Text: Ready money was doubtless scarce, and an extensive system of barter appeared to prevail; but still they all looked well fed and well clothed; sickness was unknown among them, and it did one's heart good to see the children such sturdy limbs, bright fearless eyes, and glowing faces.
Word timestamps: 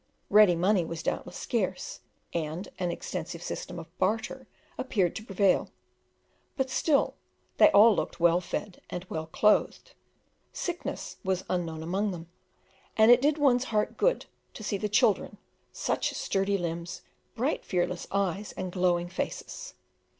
Ready 0.31 0.55
money 0.55 0.83
was 0.83 1.03
doubtless 1.03 1.37
scarce, 1.37 1.99
and 2.33 2.69
an 2.79 2.89
extensive 2.89 3.43
system 3.43 3.77
of 3.77 3.95
barter 3.99 4.47
appeared 4.75 5.15
to 5.17 5.23
prevail; 5.23 5.69
but 6.57 6.71
still 6.71 7.13
they 7.57 7.69
all 7.69 7.95
looked 7.95 8.19
well 8.19 8.41
fed 8.41 8.81
and 8.89 9.05
well 9.11 9.27
clothed; 9.27 9.93
sickness 10.51 11.17
was 11.23 11.45
unknown 11.51 11.83
among 11.83 12.09
them, 12.09 12.31
and 12.97 13.11
it 13.11 13.21
did 13.21 13.37
one's 13.37 13.65
heart 13.65 13.95
good 13.95 14.25
to 14.55 14.63
see 14.63 14.77
the 14.77 14.89
children 14.89 15.37
such 15.71 16.15
sturdy 16.15 16.57
limbs, 16.57 17.03
bright 17.35 17.63
fearless 17.63 18.07
eyes, 18.11 18.53
and 18.53 18.71
glowing 18.71 19.07
faces. 19.07 19.75